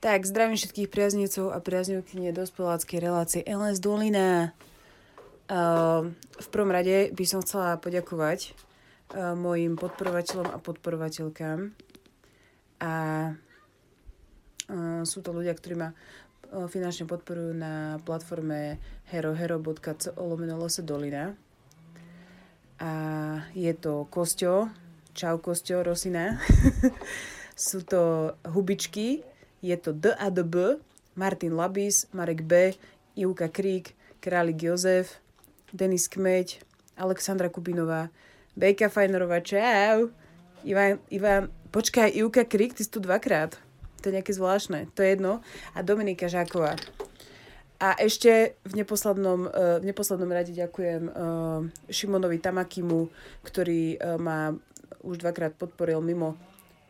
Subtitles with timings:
[0.00, 4.56] Tak, zdravím všetkých priaznicov a priaznivkyne dospeláckej relácie LS Dolina.
[5.52, 6.10] Uh,
[6.40, 8.56] v prvom rade by som chcela poďakovať
[9.12, 11.91] uh, mojim podporovateľom a podporovateľkám.
[12.82, 12.90] A
[15.06, 21.34] sú to ľudia, ktorí ma uh, finančne podporujú na platforme herohero.co lomeno dolina.
[22.82, 22.92] A
[23.54, 24.66] je to Kosťo,
[25.14, 26.42] čau Kosťo, Rosina.
[27.54, 29.22] sú to hubičky,
[29.62, 30.82] je to D a D B,
[31.14, 32.74] Martin Labis, Marek B,
[33.14, 35.22] Ivka Krík, Králik Jozef,
[35.70, 36.58] Denis Kmeď,
[36.98, 38.10] Alexandra Kubinová,
[38.58, 40.10] Bejka Fajnerová, čau!
[40.62, 43.56] Ivan, Ivan, počkaj, Ivka Krík, ty si tu dvakrát.
[44.02, 45.40] To je nejaké zvláštne, to je jedno.
[45.72, 46.76] A Dominika Žáková.
[47.82, 53.10] A ešte v neposlednom, eh, v neposlednom rade ďakujem uh, Šimonovi Tamakimu,
[53.42, 54.54] ktorý uh, ma
[55.02, 56.38] už dvakrát podporil mimo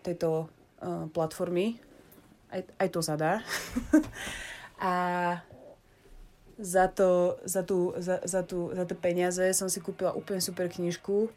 [0.05, 0.53] tejto
[1.15, 1.79] platformy
[2.53, 3.41] aj, aj to sa dá.
[4.79, 4.93] a
[6.61, 10.69] za, to, za, tú, za, za, tú, za tie peniaze som si kúpila úplne super
[10.69, 11.33] knižku,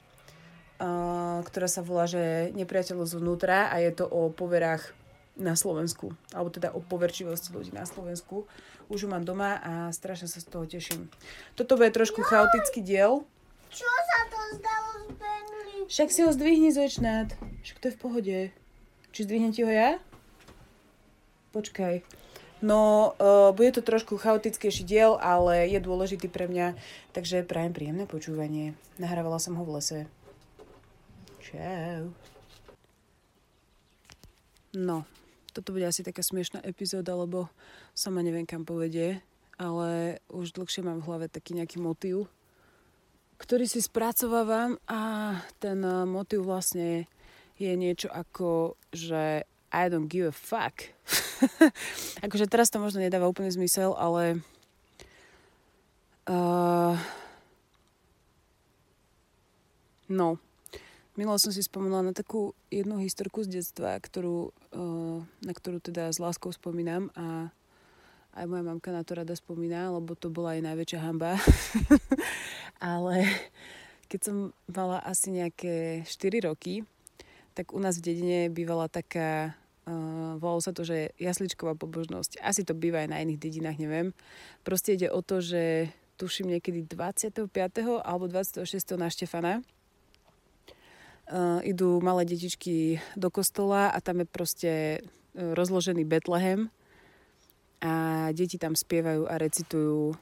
[1.45, 4.91] ktorá sa volá, že Nepriateľ zvnútra a je to o poverách
[5.35, 8.47] na Slovensku, alebo teda o poverčivosti ľudí na Slovensku.
[8.87, 11.11] Už ju mám doma a strašne sa z toho teším.
[11.57, 13.27] Toto bude trošku no, chaotický diel.
[13.73, 15.77] Čo sa to zdalo z Bentley?
[15.89, 17.33] Však si ho zdvihni, Zvečnát.
[17.65, 18.37] Však to je v pohode.
[19.11, 19.97] Či zdvihnem ti ho ja?
[21.51, 22.05] Počkaj.
[22.63, 26.77] No, uh, bude to trošku chaotickejší diel, ale je dôležitý pre mňa,
[27.11, 28.79] takže prajem príjemné počúvanie.
[28.95, 29.99] Nahrávala som ho v lese.
[31.45, 32.09] Čau.
[34.73, 35.05] No,
[35.53, 37.53] toto bude asi taká smiešná epizóda, lebo
[37.93, 39.21] sama neviem, kam povedie,
[39.61, 42.25] ale už dlhšie mám v hlave taký nejaký motív,
[43.37, 45.77] ktorý si spracovávam a ten
[46.09, 47.05] motív vlastne
[47.61, 50.89] je niečo ako, že I don't give a fuck.
[52.25, 54.41] akože teraz to možno nedáva úplne zmysel, ale
[56.25, 56.97] uh,
[60.09, 60.41] no,
[61.15, 66.11] Milo som si spomenula na takú jednu historku z detstva, ktorú, uh, na ktorú teda
[66.11, 67.55] s láskou spomínam a
[68.35, 71.39] aj moja mamka na to rada spomína, lebo to bola aj najväčšia hamba.
[72.83, 73.31] Ale
[74.11, 74.35] keď som
[74.67, 76.83] mala asi nejaké 4 roky,
[77.55, 79.55] tak u nás v dedine bývala taká
[79.85, 82.41] Uh, volalo sa to, že jasličková pobožnosť.
[82.41, 84.17] Asi to býva aj na iných dedinách, neviem.
[84.65, 87.53] Proste ide o to, že tuším niekedy 25.
[88.01, 88.65] alebo 26.
[88.97, 89.61] na Štefana.
[91.25, 94.71] Uh, idú malé detičky do kostola a tam je proste
[95.01, 96.69] uh, rozložený Betlehem
[97.81, 100.17] a deti tam spievajú a recitujú uh,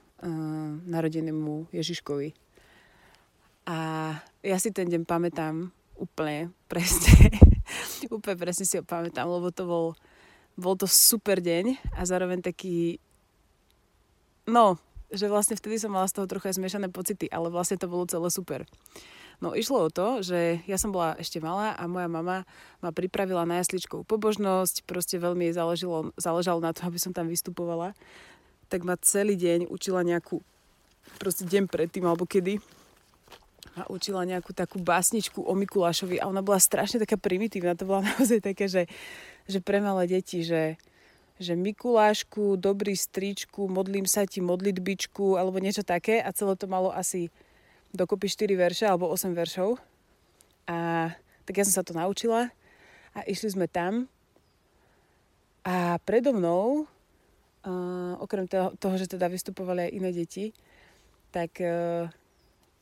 [0.88, 2.32] narodenému Ježiškovi.
[3.68, 3.78] A
[4.44, 7.36] ja si ten deň pamätám úplne presne
[8.16, 9.88] Úplne presne si ho pamätám, lebo to bol,
[10.60, 13.00] bol to super deň a zároveň taký,
[14.48, 14.76] no,
[15.14, 18.28] že vlastne vtedy som mala z toho trochu zmiešané pocity, ale vlastne to bolo celé
[18.34, 18.66] super.
[19.42, 22.46] No išlo o to, že ja som bola ešte malá a moja mama
[22.84, 27.32] ma pripravila na jasličkovú pobožnosť, proste veľmi jej záležalo, záležalo na to, aby som tam
[27.32, 27.98] vystupovala.
[28.70, 30.40] Tak ma celý deň učila nejakú,
[31.18, 32.62] proste deň predtým alebo kedy,
[33.74, 37.78] ma učila nejakú takú básničku o Mikulášovi a ona bola strašne taká primitívna.
[37.78, 38.86] To bola naozaj také, že,
[39.50, 40.78] že pre malé deti, že,
[41.42, 46.94] že Mikulášku, dobrý stričku, modlím sa ti modlitbičku alebo niečo také a celé to malo
[46.94, 47.34] asi
[47.94, 49.78] dokopy 4 verše alebo 8 veršov.
[50.68, 51.10] A
[51.46, 52.50] tak ja som sa to naučila
[53.14, 54.10] a išli sme tam
[55.64, 60.52] a predo mnou, uh, okrem toho, toho, že teda vystupovali aj iné deti,
[61.32, 62.12] tak uh,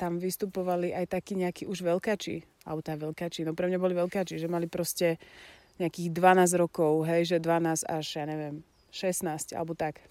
[0.01, 4.41] tam vystupovali aj takí nejakí už veľkači, alebo tá veľkači, no pre mňa boli veľkači,
[4.41, 5.21] že mali proste
[5.77, 10.01] nejakých 12 rokov, hej, že 12 až, ja neviem, 16, alebo tak.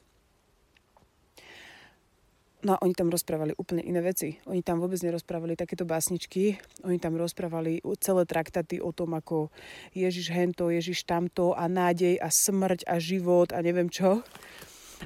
[2.61, 4.37] No a oni tam rozprávali úplne iné veci.
[4.45, 6.61] Oni tam vôbec nerozprávali takéto básničky.
[6.85, 9.49] Oni tam rozprávali celé traktaty o tom, ako
[9.97, 14.21] Ježiš hento, Ježiš tamto a nádej a smrť a život a neviem čo.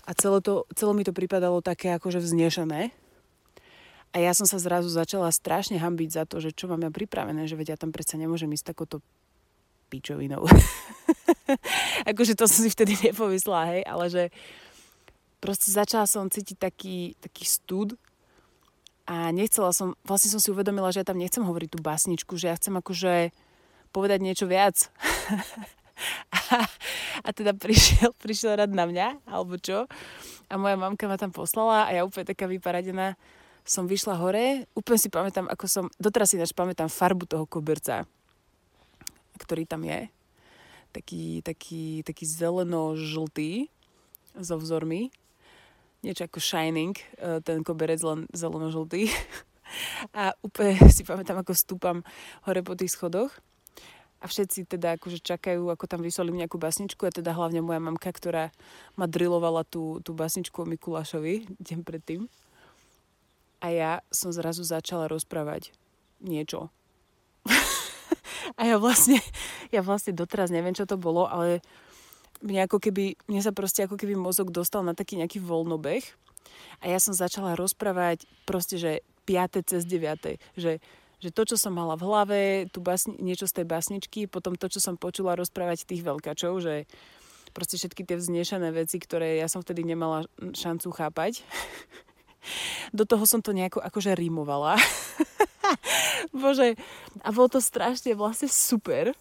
[0.03, 2.91] A celé, to, celé mi to pripadalo také akože vznešené.
[4.15, 7.47] A ja som sa zrazu začala strašne hambiť za to, že čo mám ja pripravené,
[7.47, 8.99] že veď ja tam predsa nemôžem ísť takouto
[9.95, 10.43] pičovinou.
[12.11, 14.23] akože to som si vtedy nepovyslela, hej, ale že
[15.45, 18.01] proste začala som cítiť taký, taký stud
[19.05, 22.49] a nechcela som, vlastne som si uvedomila, že ja tam nechcem hovoriť tú básničku, že
[22.49, 23.37] ja chcem akože
[23.93, 24.89] povedať niečo viac.
[26.33, 26.65] a,
[27.21, 29.85] a teda prišiel, prišiel rad na mňa, alebo čo.
[30.49, 33.21] A moja mamka ma tam poslala a ja úplne taká vyparadená
[33.65, 38.05] som vyšla hore, úplne si pamätám, ako som, doteraz si pamätám farbu toho koberca,
[39.41, 40.13] ktorý tam je.
[40.93, 43.73] Taký, taký, taký zeleno-žltý
[44.37, 45.11] so vzormi.
[46.05, 49.09] Niečo ako Shining, e, ten koberec len zeleno-žltý.
[50.21, 52.05] A úplne si pamätám, ako stúpam
[52.45, 53.33] hore po tých schodoch.
[54.21, 58.09] A všetci teda akože čakajú, ako tam vysolím nejakú basničku a teda hlavne moja mamka,
[58.09, 58.53] ktorá
[58.97, 62.29] ma drilovala tú, tú basničku o Mikulášovi deň predtým
[63.65, 65.73] a ja som zrazu začala rozprávať
[66.21, 66.69] niečo.
[68.61, 69.25] a ja vlastne,
[69.73, 71.65] ja vlastne doteraz neviem, čo to bolo, ale
[72.45, 76.05] mne ako keby, mne sa proste ako keby mozog dostal na taký nejaký voľnobeh
[76.79, 79.65] a ja som začala rozprávať proste, že 5.
[79.65, 80.37] cez 9.
[80.61, 80.73] Že,
[81.25, 84.69] že to, čo som mala v hlave, tu basni, niečo z tej basničky, potom to,
[84.69, 86.85] čo som počula rozprávať tých veľkačov, že
[87.57, 91.41] proste všetky tie vznešené veci, ktoré ja som vtedy nemala šancu chápať.
[92.93, 94.77] do toho som to nejako akože rímovala.
[96.35, 96.77] Bože,
[97.25, 99.17] a bolo to strašne vlastne super.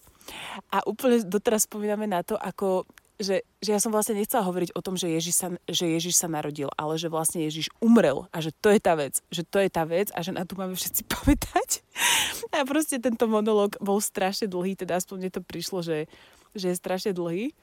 [0.71, 2.87] A úplne doteraz spomíname na to, ako
[3.23, 6.27] že, že ja som vlastne nechcela hovoriť o tom, že Ježiš, sa, že Ježiš sa
[6.27, 9.69] narodil, ale že vlastne Ježiš umrel a že to je tá vec, že to je
[9.71, 11.69] tá vec a že na to máme všetci pamätať.
[12.51, 16.11] A proste tento monológ bol strašne dlhý, teda aspoň mne to prišlo, že,
[16.53, 17.55] že je strašne dlhý.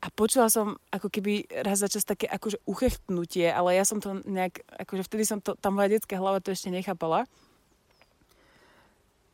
[0.00, 4.24] A počula som ako keby raz za čas také akože uchechtnutie, ale ja som to
[4.24, 7.28] nejak, akože vtedy som to, tá moja detská hlava to ešte nechápala.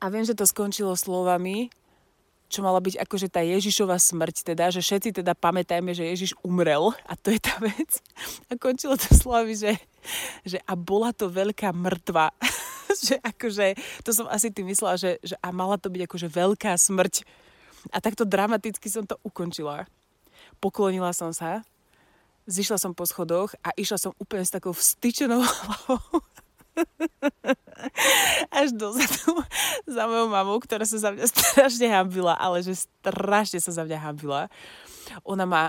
[0.02, 1.70] A viem, že to skončilo slovami,
[2.47, 6.95] čo mala byť akože tá Ježišova smrť, teda, že všetci teda pamätajme, že Ježiš umrel
[7.05, 7.99] a to je tá vec.
[8.47, 9.75] A končilo to slovami, že,
[10.47, 12.31] že a bola to veľká mŕtva.
[13.07, 13.75] že akože,
[14.07, 17.27] to som asi tým myslela, že, že a mala to byť akože veľká smrť.
[17.91, 19.87] A takto dramaticky som to ukončila
[20.59, 21.63] poklonila som sa,
[22.47, 26.23] zišla som po schodoch a išla som úplne s takou vstyčenou hlavou
[28.58, 29.43] až dozadu
[29.84, 33.99] za mojou mamou, ktorá sa za mňa strašne hambila, ale že strašne sa za mňa
[34.00, 34.49] hambila.
[35.25, 35.62] Ona ma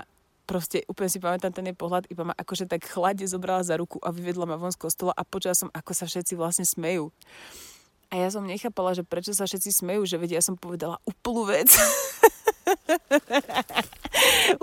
[0.48, 4.00] proste, úplne si pamätám ten jej pohľad, iba ma akože tak chladne zobrala za ruku
[4.00, 7.12] a vyvedla ma von z kostola a počula som, ako sa všetci vlastne smejú.
[8.08, 11.44] A ja som nechápala, že prečo sa všetci smejú, že vedia, ja som povedala úplnú
[11.44, 11.68] vec.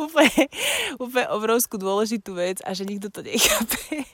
[0.02, 0.50] úplne,
[0.98, 4.10] úplne obrovskú dôležitú vec a že nikto to nechápe.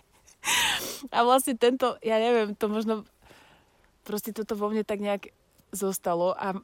[1.16, 3.06] A vlastne tento, ja neviem, to možno
[4.06, 5.30] proste toto vo mne tak nejak
[5.72, 6.58] zostalo a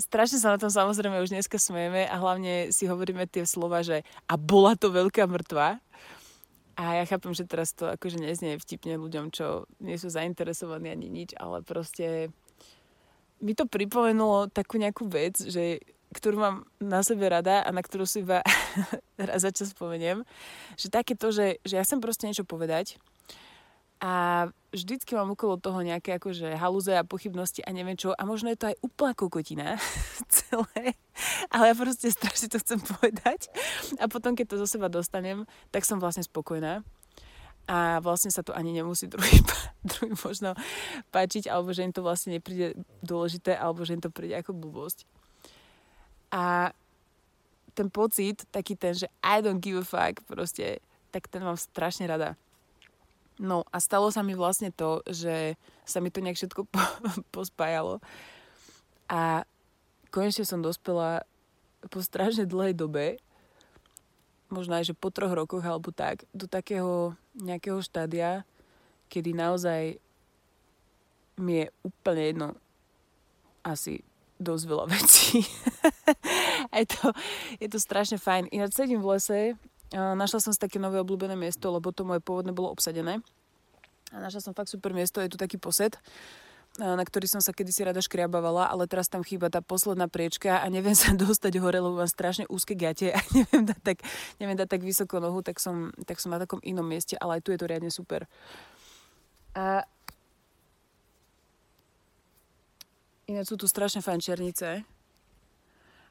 [0.00, 4.00] strašne sa na tom samozrejme už dneska smejeme a hlavne si hovoríme tie slova, že
[4.24, 5.78] a bola to veľká mŕtva.
[6.80, 11.12] A ja chápem, že teraz to akože neznie vtipne ľuďom, čo nie sú zainteresovaní ani
[11.12, 12.32] nič, ale proste
[13.44, 18.04] mi to pripomenulo takú nejakú vec, že ktorú mám na sebe rada a na ktorú
[18.04, 18.42] si iba
[19.18, 20.26] raz za čas spomeniem,
[20.74, 22.98] že také to, že, že ja chcem proste niečo povedať
[24.00, 28.48] a vždycky mám okolo toho nejaké akože halúze a pochybnosti a neviem čo a možno
[28.48, 29.66] je to aj úplná kokotina
[30.40, 30.96] celé,
[31.52, 33.52] ale ja proste strašne to chcem povedať
[34.00, 36.80] a potom, keď to zo seba dostanem, tak som vlastne spokojná
[37.70, 39.44] a vlastne sa to ani nemusí druhý,
[39.90, 40.56] druhý možno
[41.14, 42.74] páčiť, alebo že im to vlastne nepríde
[43.04, 45.06] dôležité, alebo že im to príde ako blbosť.
[46.30, 46.70] A
[47.74, 52.06] ten pocit, taký ten, že I don't give a fuck, proste, tak ten mám strašne
[52.06, 52.38] rada.
[53.40, 55.56] No a stalo sa mi vlastne to, že
[55.88, 56.82] sa mi to nejak všetko po,
[57.34, 57.98] pospájalo.
[59.08, 59.48] A
[60.12, 61.24] konečne som dospela
[61.88, 63.16] po strašne dlhej dobe,
[64.52, 68.44] možno aj, že po troch rokoch alebo tak, do takého nejakého štádia,
[69.08, 69.96] kedy naozaj
[71.40, 72.48] mi je úplne jedno
[73.64, 74.04] asi
[74.40, 75.44] dosť veľa vecí.
[76.80, 77.12] je, to,
[77.60, 78.48] je to strašne fajn.
[78.50, 79.40] Ináč sedím v lese,
[79.92, 83.20] našla som si také nové obľúbené miesto, lebo to moje pôvodné bolo obsadené.
[84.10, 85.94] A našla som fakt super miesto, je tu taký posed,
[86.78, 90.66] na ktorý som sa kedysi rada škriabavala, ale teraz tam chýba tá posledná priečka a
[90.70, 93.98] neviem sa dostať hore, lebo mám strašne úzke gate a neviem dať tak,
[94.38, 97.42] neviem dať tak vysoko nohu, tak som, tak som na takom inom mieste, ale aj
[97.42, 98.30] tu je to riadne super.
[99.50, 99.82] A
[103.30, 104.82] Ináč sú tu strašne fajn černice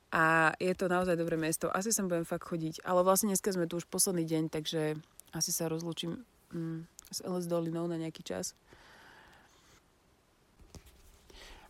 [0.08, 1.68] a je to naozaj dobré miesto.
[1.68, 4.96] Asi sem budem fakt chodiť, ale vlastne dneska sme tu už posledný deň, takže
[5.36, 6.24] asi sa rozlúčim
[6.56, 8.56] mm, s LS Dolinou na nejaký čas.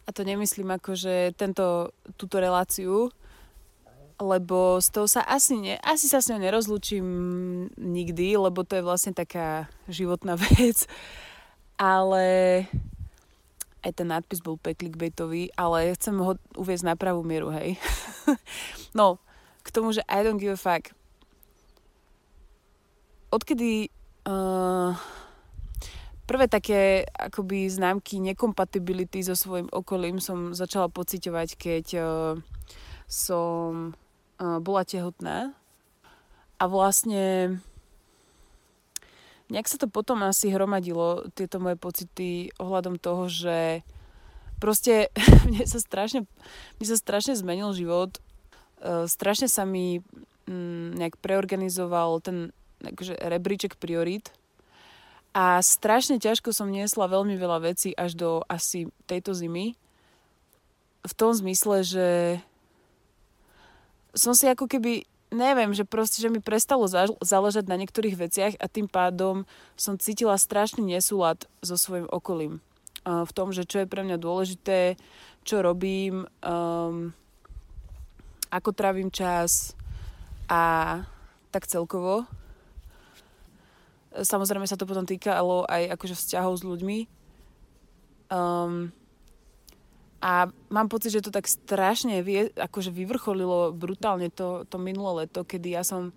[0.05, 3.09] A to nemyslím ako, že tento, túto reláciu,
[4.21, 7.05] lebo s tou sa asi, ne, asi sa s ňou nerozlúčim
[7.73, 10.85] nikdy, lebo to je vlastne taká životná vec.
[11.81, 12.67] Ale
[13.83, 17.79] aj ten nadpis bol clickbaitový, ale chcem ho uviezť na pravú mieru, hej.
[18.99, 19.19] no,
[19.63, 20.91] k tomu, že I don't give a fuck.
[23.29, 23.93] Odkedy
[24.25, 24.97] uh,
[26.25, 32.05] prvé také akoby známky nekompatibility so svojím okolím som začala pociťovať, keď uh,
[33.05, 33.93] som
[34.41, 35.53] uh, bola tehotná
[36.59, 37.57] a vlastne
[39.49, 43.81] nejak sa to potom asi hromadilo, tieto moje pocity ohľadom toho, že
[44.61, 45.09] proste
[45.49, 46.29] mne sa strašne,
[46.77, 48.17] mne sa strašne zmenil život
[48.83, 49.99] uh, strašne sa mi
[50.47, 54.31] mm, nejak preorganizoval ten akože, rebríček priorít
[55.35, 59.77] a strašne ťažko som niesla veľmi veľa vecí až do asi tejto zimy.
[61.05, 62.07] V tom zmysle, že
[64.17, 66.89] som si ako keby, neviem, že proste, že mi prestalo
[67.21, 69.45] záležať na niektorých veciach a tým pádom
[69.77, 72.61] som cítila strašný nesúlad so svojim okolím.
[73.05, 74.99] v tom, že čo je pre mňa dôležité,
[75.47, 77.09] čo robím, um,
[78.53, 79.73] ako trávim čas
[80.49, 81.01] a
[81.49, 82.25] tak celkovo.
[84.13, 86.99] Samozrejme sa to potom týkalo aj akože vzťahov s ľuďmi.
[88.29, 88.93] Um,
[90.19, 95.47] a mám pocit, že to tak strašne vie, akože vyvrcholilo brutálne to, to minulé leto,
[95.47, 96.11] kedy ja som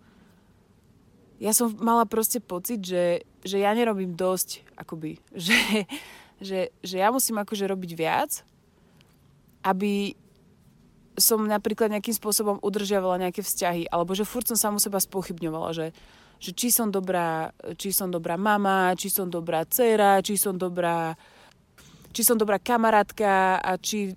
[1.43, 5.87] ja som mala proste pocit, že, že ja nerobím dosť, akoby, že,
[6.39, 8.47] že, že ja musím akože robiť viac,
[9.67, 10.15] aby
[11.19, 15.87] som napríklad nejakým spôsobom udržiavala nejaké vzťahy, alebo že furt som samu seba spochybňovala, že,
[16.41, 21.13] že či som dobrá, či som dobrá mama, či som dobrá dcera, či som dobrá
[22.13, 24.13] či som dobrá kamarátka a či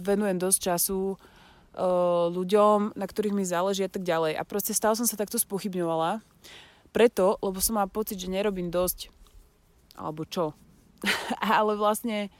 [0.00, 4.40] venujem dosť času uh, ľuďom, na ktorých mi záleží a tak ďalej.
[4.40, 6.24] A proste stále som sa takto spochybňovala.
[6.90, 9.12] Preto, lebo som mala pocit, že nerobím dosť.
[9.94, 10.56] Alebo čo.
[11.40, 12.32] Ale vlastne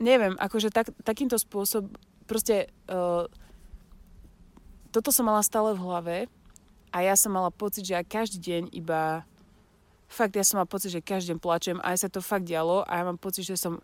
[0.00, 1.90] neviem, akože tak, takýmto spôsobom
[2.32, 3.28] proste uh,
[4.88, 6.16] toto som mala stále v hlave
[6.92, 9.24] a ja som mala pocit, že ja každý deň iba
[10.12, 12.84] fakt ja som mala pocit, že každý deň plačem a aj sa to fakt dialo
[12.84, 13.80] a ja mám pocit, že som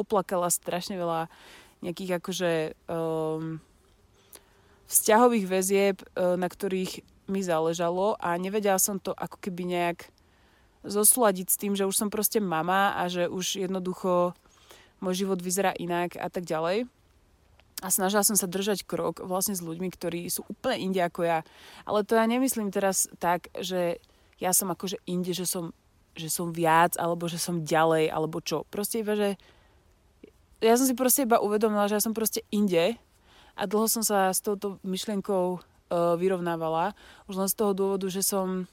[0.00, 1.28] oplakala strašne veľa
[1.84, 2.52] nejakých akože
[2.88, 3.60] um,
[4.88, 10.08] vzťahových väzieb, uh, na ktorých mi záležalo a nevedela som to ako keby nejak
[10.82, 14.32] zosladiť s tým, že už som proste mama a že už jednoducho
[15.04, 16.88] môj život vyzerá inak a tak ďalej
[17.80, 21.40] a snažila som sa držať krok vlastne s ľuďmi, ktorí sú úplne inde ako ja.
[21.88, 24.04] Ale to ja nemyslím teraz tak, že
[24.40, 25.76] ja som akože inde, že som,
[26.16, 28.64] že som viac, alebo že som ďalej, alebo čo.
[28.72, 29.36] Proste iba, že
[30.64, 32.96] ja som si proste iba uvedomila, že ja som proste inde
[33.56, 36.96] a dlho som sa s touto myšlienkou uh, vyrovnávala.
[37.28, 38.64] Už len z toho dôvodu, že som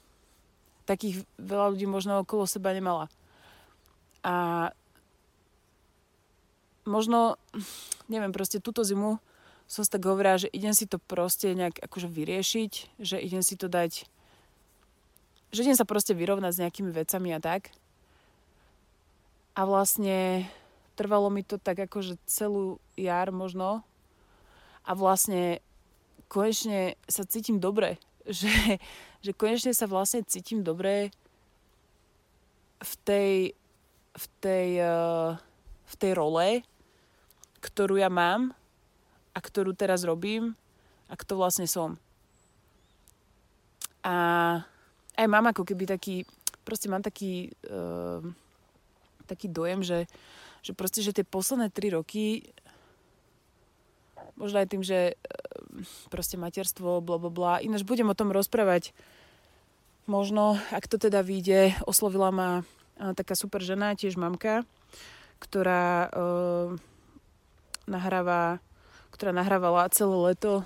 [0.88, 3.12] takých veľa ľudí možno okolo seba nemala.
[4.24, 4.68] A
[6.88, 7.36] možno,
[8.08, 9.20] neviem, proste túto zimu
[9.68, 13.60] som si tak hovorila, že idem si to proste nejak akože vyriešiť, že idem si
[13.60, 14.08] to dať,
[15.48, 17.72] že idem sa proste vyrovnať s nejakými vecami a tak.
[19.56, 20.46] A vlastne
[20.98, 23.86] trvalo mi to tak akože celú jar možno
[24.82, 25.62] a vlastne
[26.26, 28.82] konečne sa cítim dobre, že,
[29.24, 31.14] že konečne sa vlastne cítim dobre
[32.78, 33.34] v tej,
[34.14, 35.34] v tej, uh,
[35.86, 36.48] v tej role,
[37.58, 38.54] ktorú ja mám
[39.34, 40.54] a ktorú teraz robím
[41.10, 41.98] a kto vlastne som.
[44.06, 44.14] A
[45.18, 46.22] aj mám ako keby taký,
[46.62, 48.22] proste mám taký, uh,
[49.26, 50.06] taký dojem, že,
[50.62, 52.46] že proste, že tie posledné tri roky
[54.38, 55.82] možno aj tým, že uh,
[56.14, 57.52] proste materstvo, bla bla bla.
[57.58, 58.94] Ináč budem o tom rozprávať
[60.06, 62.50] možno, ak to teda vyjde, oslovila ma
[62.98, 64.66] taká super žena, tiež mamka,
[65.38, 66.74] ktorá uh,
[67.88, 68.60] nahráva,
[69.10, 70.62] ktorá nahrávala celé leto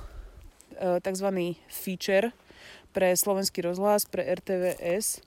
[0.74, 1.54] e, tzv.
[1.70, 2.34] feature
[2.92, 5.24] pre slovenský rozhlas, pre RTVS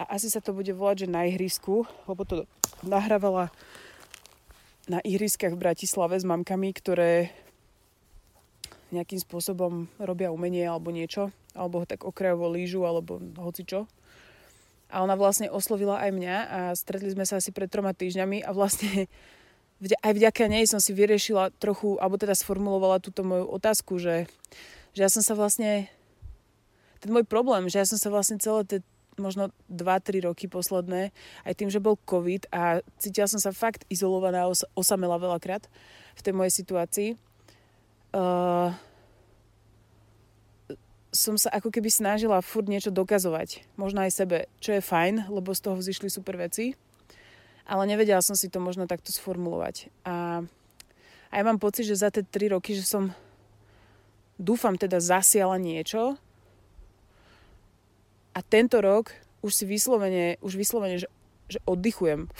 [0.00, 2.48] a asi sa to bude volať, že na ihrisku, lebo to
[2.82, 3.52] nahrávala
[4.90, 7.30] na ihriskách v Bratislave s mamkami, ktoré
[8.92, 13.88] nejakým spôsobom robia umenie alebo niečo, alebo tak okrajovo lížu, alebo hocičo.
[14.92, 18.52] A ona vlastne oslovila aj mňa a stretli sme sa asi pred troma týždňami a
[18.52, 19.08] vlastne
[19.80, 24.28] aj vďaka nej som si vyriešila trochu, alebo teda sformulovala túto moju otázku, že,
[24.92, 25.88] že ja som sa vlastne,
[27.02, 28.78] ten môj problém, že ja som sa vlastne celé tie
[29.20, 31.12] možno 2-3 roky posledné,
[31.44, 35.68] aj tým, že bol COVID a cítila som sa fakt izolovaná, os- osamela veľakrát
[36.16, 37.10] v tej mojej situácii.
[38.12, 38.72] Uh,
[41.12, 43.68] som sa ako keby snažila furt niečo dokazovať.
[43.76, 46.72] Možno aj sebe, čo je fajn, lebo z toho vzýšli super veci.
[47.62, 49.86] ale nevedela som si to možno takto sformulovať.
[50.02, 50.42] A,
[51.30, 53.14] a ja mám pocit, že za tie 3 roky, že som
[54.34, 56.18] dúfam teda zasiala niečo
[58.32, 59.12] a tento rok
[59.42, 61.08] už si vyslovene, už vyslovene, že,
[61.50, 62.30] že oddychujem.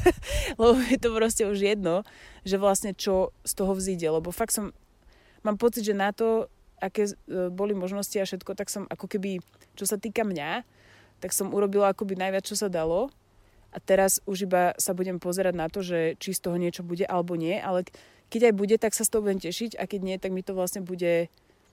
[0.60, 2.06] lebo je to proste už jedno,
[2.46, 4.72] že vlastne čo z toho vzíde, lebo fakt som,
[5.44, 6.48] mám pocit, že na to,
[6.80, 7.14] aké e,
[7.52, 9.42] boli možnosti a všetko, tak som ako keby,
[9.76, 10.64] čo sa týka mňa,
[11.20, 13.10] tak som urobila akoby najviac, čo sa dalo.
[13.74, 17.02] A teraz už iba sa budem pozerať na to, že či z toho niečo bude
[17.10, 17.82] alebo nie, ale
[18.30, 19.74] keď aj bude, tak sa z toho budem tešiť.
[19.78, 21.26] A keď nie, tak mi to vlastne bude,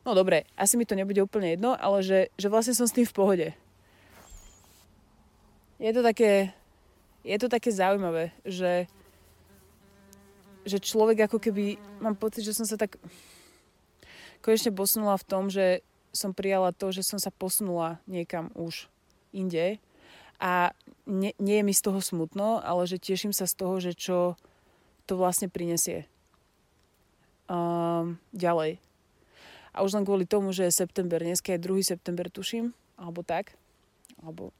[0.05, 3.05] no dobre, asi mi to nebude úplne jedno, ale že, že vlastne som s tým
[3.05, 3.47] v pohode.
[5.81, 6.53] Je to také,
[7.25, 8.85] je to také zaujímavé, že,
[10.65, 13.01] že človek ako keby, mám pocit, že som sa tak
[14.45, 15.81] konečne posunula v tom, že
[16.11, 18.91] som prijala to, že som sa posunula niekam už
[19.31, 19.79] inde
[20.41, 20.75] a
[21.07, 24.35] nie, nie je mi z toho smutno, ale že teším sa z toho, že čo
[25.05, 26.09] to vlastne prinesie
[27.47, 28.81] um, ďalej.
[29.71, 31.83] A už len kvôli tomu, že je september, dneska je 2.
[31.95, 33.55] september, tuším, alebo tak,
[34.19, 34.51] alebo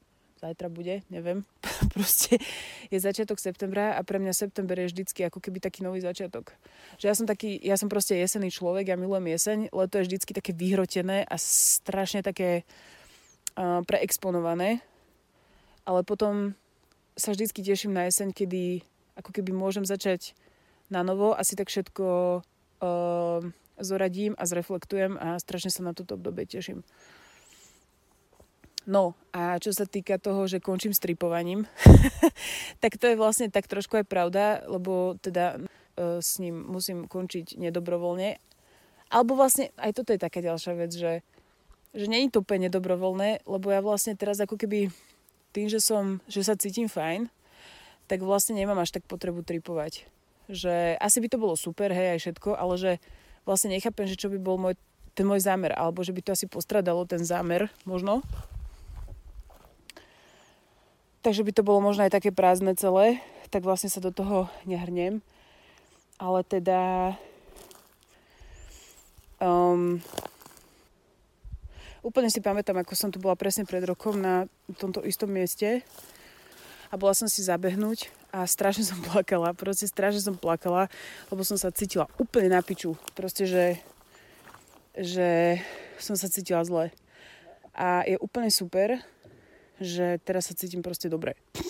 [0.41, 1.45] zajtra bude, neviem.
[1.93, 2.41] Proste
[2.89, 6.57] je začiatok septembra a pre mňa september je vždycky ako keby taký nový začiatok.
[6.97, 10.31] Že ja som taký, ja som proste jesený človek, ja milujem jeseň, leto je vždycky
[10.33, 12.65] také vyhrotené a strašne také
[13.53, 14.81] uh, preexponované.
[15.85, 16.57] Ale potom
[17.13, 18.81] sa vždycky teším na jeseň, kedy
[19.21, 20.33] ako keby môžem začať
[20.89, 22.05] na novo a si tak všetko
[22.81, 23.39] uh,
[23.81, 26.85] zoradím a zreflektujem a strašne sa na toto obdobie teším.
[28.89, 31.69] No a čo sa týka toho, že končím s tripovaním,
[32.81, 37.61] tak to je vlastne tak trošku aj pravda, lebo teda e, s ním musím končiť
[37.61, 38.41] nedobrovoľne.
[39.13, 41.21] Alebo vlastne aj toto je taká ďalšia vec, že,
[41.93, 44.89] že je to úplne nedobrovoľné, lebo ja vlastne teraz ako keby
[45.53, 47.29] tým, že, som, že sa cítim fajn,
[48.09, 50.09] tak vlastne nemám až tak potrebu tripovať.
[50.49, 52.91] Že asi by to bolo super, hej, aj všetko, ale že
[53.43, 54.77] vlastne nechápem, že čo by bol môj,
[55.17, 58.21] ten môj zámer, alebo že by to asi postradalo ten zámer, možno,
[61.21, 63.21] takže by to bolo možno aj také prázdne celé,
[63.53, 65.21] tak vlastne sa do toho nehrnem.
[66.21, 67.13] Ale teda
[69.41, 69.97] um,
[72.05, 74.45] úplne si pamätám, ako som tu bola presne pred rokom na
[74.77, 75.81] tomto istom mieste
[76.89, 80.87] a bola som si zabehnúť a strašne som plakala, proste strašne som plakala,
[81.29, 82.95] lebo som sa cítila úplne na piču.
[83.13, 83.65] Proste, že,
[84.95, 85.59] že
[85.99, 86.89] som sa cítila zle.
[87.75, 88.99] A je úplne super,
[89.79, 91.35] že teraz sa cítim proste dobre.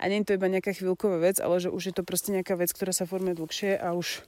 [0.00, 2.56] A nie je to iba nejaká chvíľková vec, ale že už je to proste nejaká
[2.56, 4.24] vec, ktorá sa formuje dlhšie a už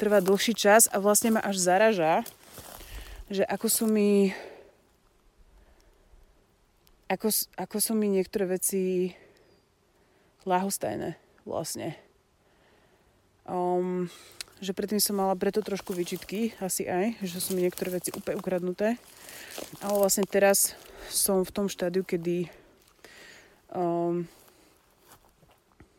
[0.00, 2.24] trvá dlhší čas a vlastne ma až zaraža,
[3.28, 4.32] že ako sú mi
[7.12, 7.28] ako,
[7.60, 9.12] ako sú mi niektoré veci
[10.48, 11.98] lahostajné vlastne.
[13.42, 14.06] Um,
[14.62, 18.38] že predtým som mala preto trošku vyčitky, asi aj, že sú mi niektoré veci úplne
[18.38, 18.94] ukradnuté.
[19.82, 20.78] Ale vlastne teraz
[21.10, 22.46] som v tom štádiu, kedy
[23.74, 24.22] um,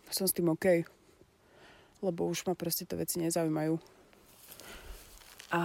[0.08, 0.88] som s tým OK.
[2.00, 3.76] Lebo už ma proste tie veci nezaujímajú.
[5.52, 5.62] A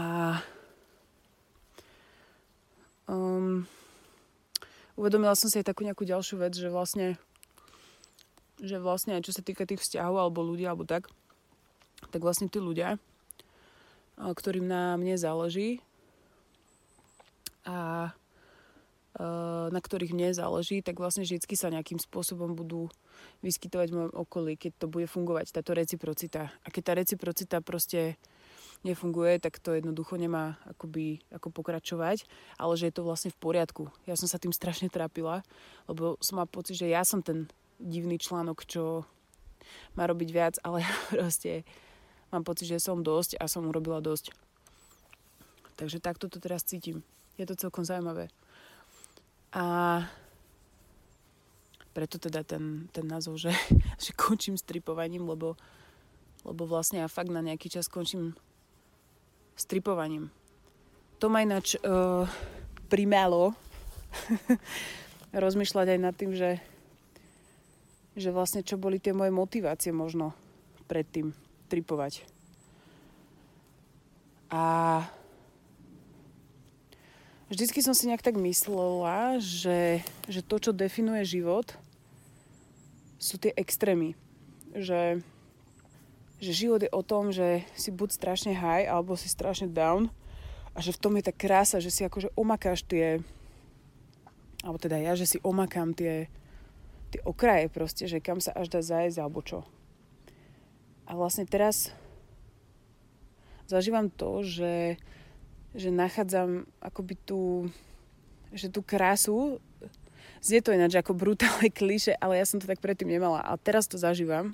[3.07, 3.63] um,
[4.99, 7.15] uvedomila som si aj takú nejakú ďalšiu vec, že vlastne
[8.59, 11.11] že vlastne aj čo sa týka tých vzťahov alebo ľudí alebo tak,
[12.11, 12.99] tak vlastne tí ľudia,
[14.19, 15.83] ktorým na mne záleží
[17.69, 18.11] a
[19.19, 22.87] Eh, na ktorých mne záleží, tak vlastne vždy sa nejakým spôsobom budú
[23.43, 26.55] vyskytovať v mojom okolí, keď to bude fungovať, táto reciprocita.
[26.63, 28.15] A keď tá reciprocita proste
[28.87, 32.31] nefunguje, tak to jednoducho nemá akoby, ako pokračovať,
[32.63, 33.91] ale že je to vlastne v poriadku.
[34.07, 35.43] Ja som sa tým strašne trápila,
[35.91, 39.07] lebo som mal pocit, že ja som ten divný článok, čo
[39.95, 40.83] má robiť viac, ale
[41.15, 41.63] proste
[42.31, 44.35] mám pocit, že som dosť a som urobila dosť.
[45.79, 47.07] Takže takto to teraz cítim.
[47.39, 48.27] Je to celkom zaujímavé.
[49.55, 50.03] A
[51.95, 53.55] preto teda ten, ten názov, že,
[54.05, 55.55] že končím s tripovaním, lebo,
[56.43, 58.35] lebo vlastne ja fakt na nejaký čas končím
[59.59, 60.31] s tripovaním.
[61.19, 62.31] To ma ináč uh,
[62.87, 63.59] primelo
[65.35, 66.63] rozmýšľať aj nad tým, že,
[68.19, 70.35] že vlastne čo boli tie moje motivácie možno
[70.91, 71.31] predtým
[71.71, 72.27] tripovať.
[74.51, 75.05] A
[77.47, 81.79] vždycky som si nejak tak myslela, že, že to, čo definuje život,
[83.23, 84.19] sú tie extrémy.
[84.75, 85.23] Že,
[86.43, 90.11] že život je o tom, že si buď strašne high, alebo si strašne down
[90.75, 93.23] a že v tom je tá krása, že si akože omakáš tie
[94.63, 96.27] alebo teda ja, že si omakám tie,
[97.09, 99.65] tie okraje proste, že kam sa až dá zájsť alebo čo.
[101.09, 101.93] A vlastne teraz
[103.65, 105.01] zažívam to, že,
[105.73, 107.73] že nachádzam akoby tú,
[108.53, 109.61] že tú krásu,
[110.45, 113.41] znie to ináč ako brutálne kliše, ale ja som to tak predtým nemala.
[113.41, 114.53] A teraz to zažívam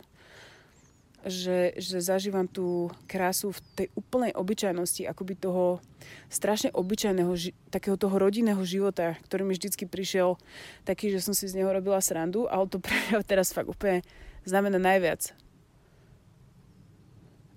[1.25, 5.81] že, že zažívam tú krásu v tej úplnej obyčajnosti, akoby toho
[6.29, 10.37] strašne obyčajného, ži- takého toho rodinného života, ktorý mi vždycky prišiel
[10.85, 14.05] taký, že som si z neho robila srandu, ale to pre mňa teraz fakt úplne
[14.45, 15.33] znamená najviac.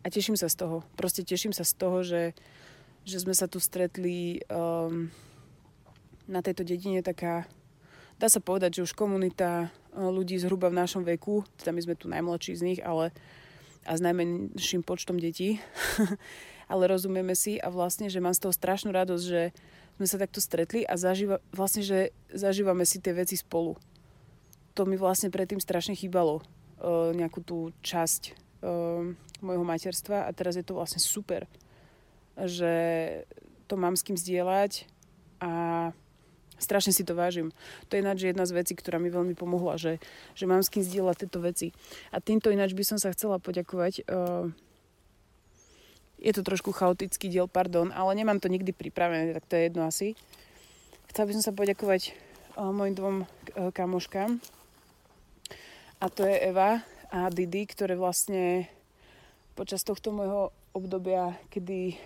[0.01, 0.87] A teším sa z toho.
[0.95, 2.31] Proste teším sa z toho, že,
[3.03, 5.11] že sme sa tu stretli um,
[6.23, 7.43] na tejto dedine taká,
[8.15, 11.99] dá sa povedať, že už komunita uh, ľudí zhruba v našom veku, teda my sme
[11.99, 13.11] tu najmladší z nich, ale
[13.87, 15.63] a s najmenším počtom detí.
[16.71, 19.55] Ale rozumieme si a vlastne, že mám z toho strašnú radosť, že
[19.95, 23.79] sme sa takto stretli a zažíva, vlastne, že zažívame si tie veci spolu.
[24.75, 26.43] To mi vlastne predtým strašne chýbalo.
[26.77, 29.09] Uh, nejakú tú časť uh,
[29.41, 31.47] môjho materstva a teraz je to vlastne super.
[32.37, 32.73] Že
[33.65, 34.85] to mám s kým zdieľať
[35.41, 35.51] a
[36.57, 37.53] Strašne si to vážim.
[37.87, 40.01] To je ináč jedna z vecí, ktorá mi veľmi pomohla, že,
[40.33, 41.67] že mám s kým zdieľať tieto veci.
[42.09, 44.05] A týmto ináč by som sa chcela poďakovať.
[44.09, 44.49] Uh,
[46.17, 49.85] je to trošku chaotický diel, pardon, ale nemám to nikdy pripravené, tak to je jedno
[49.85, 50.17] asi.
[51.13, 52.01] Chcela by som sa poďakovať
[52.57, 53.27] uh, mojim dvom uh,
[53.69, 54.41] kamoškám.
[55.97, 58.69] A to je Eva a Didi, ktoré vlastne
[59.57, 61.97] počas tohto môjho obdobia, kedy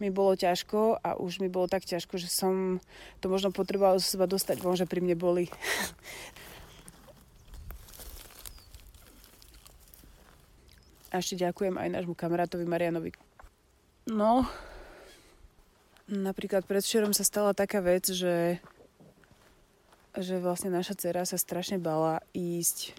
[0.00, 2.80] mi bolo ťažko a už mi bolo tak ťažko, že som
[3.20, 5.52] to možno potrebovala zo seba dostať von, že pri mne boli.
[11.10, 13.10] A ešte ďakujem aj nášmu kamarátovi Marianovi.
[14.06, 14.46] No,
[16.06, 18.62] napríklad predvčerom sa stala taká vec, že,
[20.14, 22.94] že vlastne naša dcera sa strašne bala ísť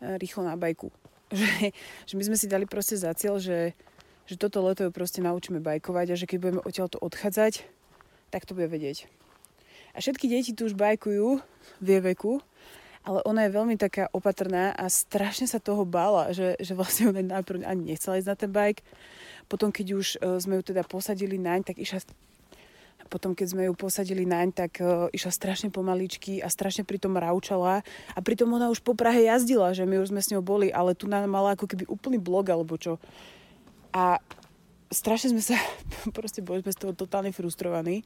[0.00, 0.90] eh, rýchlo na bajku.
[1.34, 1.74] Že,
[2.06, 3.74] že my sme si dali proste za cieľ, že
[4.24, 7.64] že toto leto ju proste naučíme bajkovať a že keď budeme odtiaľto odchádzať,
[8.32, 9.06] tak to bude vedieť.
[9.94, 11.38] A všetky deti tu už bajkujú
[11.78, 12.42] v jej veku,
[13.04, 17.20] ale ona je veľmi taká opatrná a strašne sa toho bála, že, že vlastne ona
[17.20, 18.80] najprv ani nechcela ísť na ten bajk.
[19.46, 22.00] Potom, keď už uh, sme ju teda posadili naň, tak išla
[23.12, 27.84] potom, keď sme ju posadili naň, tak uh, išla strašne pomaličky a strašne pritom raučala.
[28.16, 30.96] A pritom ona už po Prahe jazdila, že my už sme s ňou boli, ale
[30.96, 32.96] tu nám mala ako keby úplný blog alebo čo.
[33.94, 34.18] A
[34.90, 35.54] strašne sme sa,
[36.18, 38.02] proste boli sme z toho totálne frustrovaní,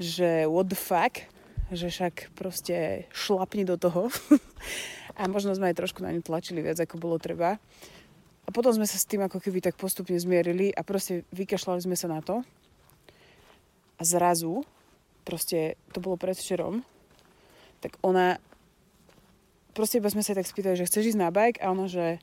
[0.00, 1.28] že what the fuck,
[1.68, 4.08] že však proste šlapni do toho.
[5.20, 7.60] a možno sme aj trošku na ňu tlačili viac, ako bolo treba.
[8.42, 11.96] A potom sme sa s tým ako keby tak postupne zmierili a proste vykašľali sme
[11.96, 12.40] sa na to.
[14.00, 14.66] A zrazu,
[15.22, 16.82] proste to bolo predvčerom,
[17.78, 18.40] tak ona,
[19.76, 21.62] proste iba sme sa tak spýtali, že chceš ísť na bike?
[21.62, 22.18] A ona, že,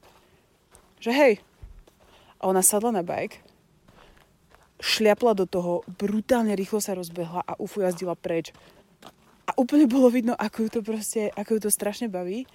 [1.00, 1.34] že hej,
[2.40, 3.44] a ona sadla na bike,
[4.80, 8.56] šliapla do toho, brutálne rýchlo sa rozbehla a ufu jazdila preč.
[9.44, 12.48] A úplne bolo vidno, ako ju to proste, ako ju to strašne baví.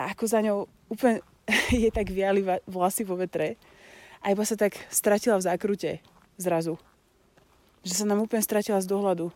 [0.00, 1.20] A ako za ňou úplne
[1.84, 3.60] je tak viali vlasy vo vetre.
[4.24, 5.90] A iba sa tak stratila v zákrute
[6.40, 6.80] zrazu.
[7.84, 9.28] Že sa nám úplne stratila z dohľadu.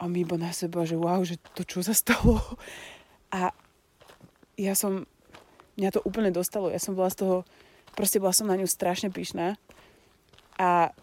[0.00, 2.40] A my iba na seba, že wow, že to čo sa stalo.
[3.34, 3.52] A
[4.56, 5.04] ja som,
[5.76, 6.72] mňa to úplne dostalo.
[6.72, 7.36] Ja som bola z toho
[7.98, 9.58] Proste bola som na ňu strašne pyšná.
[10.54, 10.94] A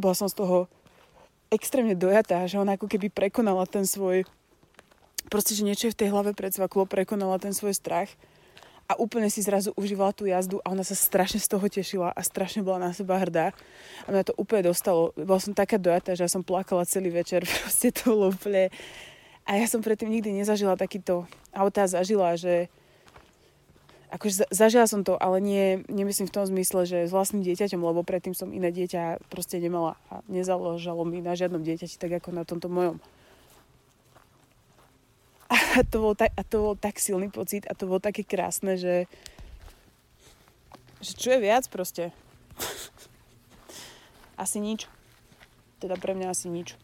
[0.00, 0.72] bola som z toho
[1.52, 4.24] extrémne dojatá, že ona ako keby prekonala ten svoj
[5.28, 8.08] proste, že niečo je v tej hlave predsvaklo, prekonala ten svoj strach
[8.88, 12.20] a úplne si zrazu užívala tú jazdu a ona sa strašne z toho tešila a
[12.24, 13.52] strašne bola na seba hrdá.
[14.04, 15.12] A mňa to úplne dostalo.
[15.12, 18.72] Bola som taká dojatá, že ja som plakala celý večer, proste to bolo úplne...
[19.48, 22.68] A ja som predtým nikdy nezažila takýto, tá zažila, že
[24.08, 28.00] akože zažila som to, ale nie, nemyslím v tom zmysle, že s vlastným dieťaťom, lebo
[28.00, 32.44] predtým som iné dieťa proste nemala a nezaložalo mi na žiadnom dieťati, tak ako na
[32.48, 32.96] tomto mojom.
[35.48, 38.76] A to, bol tak, a to bol tak silný pocit a to bolo také krásne,
[38.76, 39.08] že,
[41.00, 42.12] že čo je viac proste.
[44.42, 44.84] asi nič.
[45.78, 46.76] Teda pre mňa asi nič.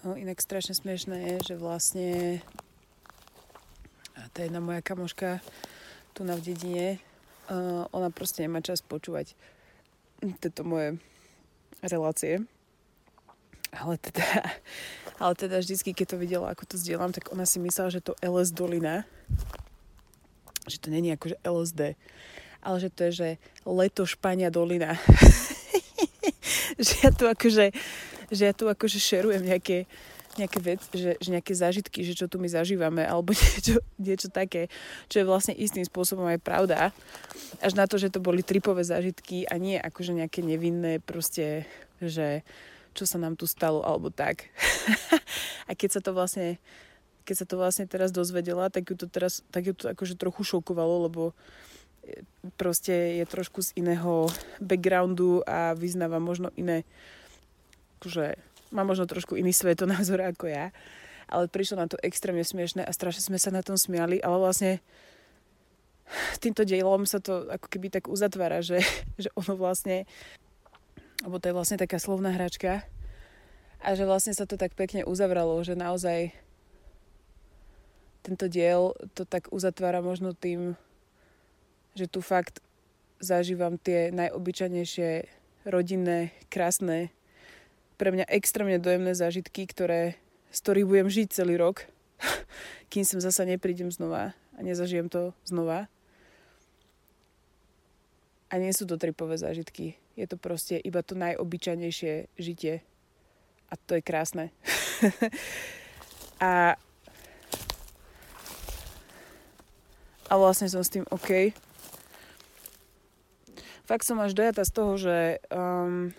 [0.00, 2.40] No, inak strašne smiešné je, že vlastne
[4.32, 5.42] tá jedna moja kamoška
[6.14, 6.86] tu na v dedine,
[7.50, 9.34] uh, ona proste nemá čas počúvať
[10.42, 11.00] tieto moje
[11.80, 12.44] relácie.
[13.70, 14.26] Ale teda,
[15.22, 18.18] ale teda vždycky, keď to videla, ako to zdieľam, tak ona si myslela, že to
[18.18, 19.06] LS Dolina,
[20.66, 21.94] že to není akože LSD,
[22.60, 23.28] ale že to je, že
[23.62, 24.98] leto Špania Dolina.
[26.82, 27.70] že ja tu akože,
[28.34, 29.86] že ja tu akože šerujem nejaké,
[30.38, 34.70] nejaké vec, že, že nejaké zážitky, že čo tu my zažívame, alebo niečo, niečo také,
[35.10, 36.94] čo je vlastne istým spôsobom aj pravda.
[37.58, 41.66] Až na to, že to boli tripové zážitky a nie akože nejaké nevinné proste,
[41.98, 42.46] že
[42.94, 44.50] čo sa nám tu stalo, alebo tak.
[45.68, 46.58] a keď sa to vlastne
[47.20, 50.42] keď sa to vlastne teraz dozvedela, tak ju to teraz, tak ju to akože trochu
[50.42, 51.30] šokovalo, lebo
[52.58, 54.26] proste je trošku z iného
[54.58, 56.82] backgroundu a vyznáva možno iné,
[58.00, 58.34] akože
[58.70, 60.70] má možno trošku iný svetonázor ako ja.
[61.30, 64.72] Ale prišlo na to extrémne smiešne a strašne sme sa na tom smiali, ale vlastne
[66.42, 68.82] týmto dielom sa to ako keby tak uzatvára, že,
[69.22, 70.10] že ono vlastne,
[71.22, 72.82] alebo to je vlastne taká slovná hračka
[73.80, 76.34] a že vlastne sa to tak pekne uzavralo, že naozaj
[78.20, 80.76] tento diel to tak uzatvára možno tým,
[81.96, 82.60] že tu fakt
[83.20, 85.10] zažívam tie najobyčajnejšie
[85.68, 87.12] rodinné, krásne
[88.00, 90.16] pre mňa extrémne dojemné zážitky, ktoré,
[90.48, 91.84] z ktorých budem žiť celý rok,
[92.92, 95.92] kým sem zasa neprídem znova a nezažijem to znova.
[98.48, 100.00] A nie sú to tripové zážitky.
[100.16, 102.80] Je to proste iba to najobyčajnejšie žitie.
[103.68, 104.48] A to je krásne.
[106.42, 106.74] a,
[110.26, 111.52] a vlastne som s tým OK.
[113.84, 116.10] Fakt som až dojata z toho, že um,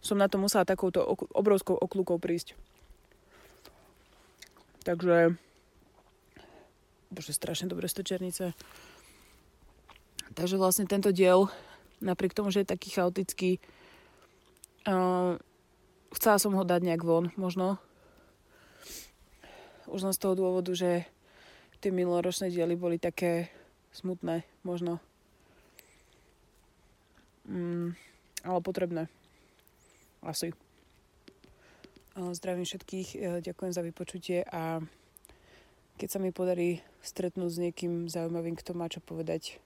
[0.00, 1.04] som na to musela takouto
[1.36, 2.56] obrovskou okľukou prísť.
[4.80, 5.36] Takže
[7.12, 8.56] bože, strašne dobré stečernice.
[10.32, 11.50] Takže vlastne tento diel,
[12.00, 13.60] napriek tomu, že je taký chaotický,
[14.88, 15.36] uh,
[16.14, 17.76] chcela som ho dať nejak von, možno.
[19.90, 21.04] Už len z toho dôvodu, že
[21.82, 23.50] tie minuloročné diely boli také
[23.90, 25.02] smutné, možno.
[27.50, 27.98] Mm,
[28.46, 29.10] ale potrebné.
[30.20, 30.52] Asi.
[32.12, 34.84] Zdravím všetkých, e, ďakujem za vypočutie a
[35.96, 39.56] keď sa mi podarí stretnúť s niekým zaujímavým, kto má čo povedať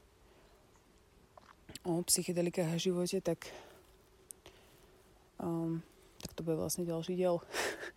[1.83, 3.51] o psychedelikách a živote, tak,
[5.43, 5.83] um,
[6.23, 7.43] tak to bude vlastne ďalší diel.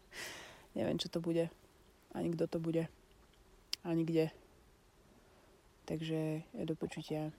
[0.77, 1.53] Neviem, čo to bude,
[2.17, 2.89] ani kto to bude,
[3.85, 4.33] ani kde.
[5.85, 7.29] Takže do počutia.